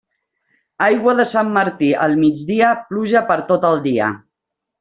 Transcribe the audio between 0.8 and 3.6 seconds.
Aigua de Sant Martí al migdia, pluja per